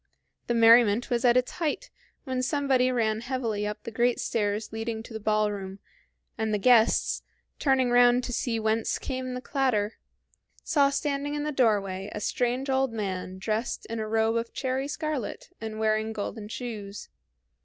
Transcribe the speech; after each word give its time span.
The 0.47 0.55
merriment 0.55 1.11
was 1.11 1.23
at 1.23 1.37
its 1.37 1.51
height 1.51 1.91
when 2.23 2.41
somebody 2.41 2.91
ran 2.91 3.21
heavily 3.21 3.67
up 3.67 3.83
the 3.83 3.91
great 3.91 4.19
stairs 4.19 4.73
leading 4.73 5.03
to 5.03 5.13
the 5.13 5.19
ballroom, 5.19 5.77
and 6.39 6.51
the 6.51 6.57
guests, 6.57 7.21
turning 7.59 7.91
round 7.91 8.23
to 8.23 8.33
see 8.33 8.59
whence 8.59 8.97
came 8.97 9.35
the 9.35 9.41
clatter, 9.41 9.99
saw 10.63 10.89
standing 10.89 11.35
in 11.35 11.43
the 11.43 11.51
doorway 11.51 12.09
a 12.13 12.19
strange 12.19 12.67
old 12.67 12.91
man 12.91 13.37
dressed 13.37 13.85
in 13.91 13.99
a 13.99 14.07
robe 14.07 14.37
of 14.37 14.53
cherry 14.53 14.87
scarlet 14.87 15.51
and 15.61 15.79
wearing 15.79 16.13
golden 16.13 16.47
shoes. 16.47 17.09